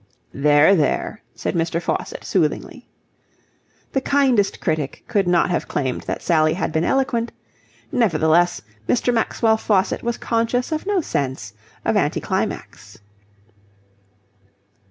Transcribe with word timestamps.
"There, 0.33 0.75
there," 0.75 1.21
said 1.35 1.53
Mr. 1.53 1.79
Faucitt, 1.79 2.23
soothingly. 2.23 2.89
The 3.91 4.01
kindest 4.01 4.59
critic 4.59 5.03
could 5.07 5.27
not 5.27 5.51
have 5.51 5.67
claimed 5.67 6.01
that 6.09 6.23
Sally 6.23 6.55
had 6.55 6.71
been 6.71 6.83
eloquent: 6.83 7.31
nevertheless 7.91 8.63
Mr. 8.89 9.13
Maxwell 9.13 9.57
Faucitt 9.57 10.01
was 10.01 10.17
conscious 10.17 10.71
of 10.71 10.87
no 10.87 11.01
sense 11.01 11.53
of 11.85 11.95
anti 11.95 12.19
climax. 12.19 12.97